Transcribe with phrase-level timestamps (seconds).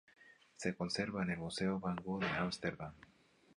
[0.55, 2.95] Se conserva en el Museo Van Gogh de Ámsterdam.